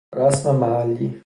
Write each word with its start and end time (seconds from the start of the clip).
رسم 0.15 0.55
محلی 0.55 1.19